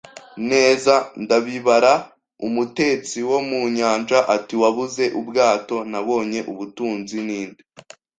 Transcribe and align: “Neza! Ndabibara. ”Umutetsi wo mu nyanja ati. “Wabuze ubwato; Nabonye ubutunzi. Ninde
“Neza! 0.51 0.95
Ndabibara. 1.21 1.93
”Umutetsi 2.47 3.17
wo 3.29 3.39
mu 3.49 3.61
nyanja 3.77 4.19
ati. 4.35 4.53
“Wabuze 4.61 5.03
ubwato; 5.19 5.75
Nabonye 5.91 6.39
ubutunzi. 6.51 7.17
Ninde 7.25 7.61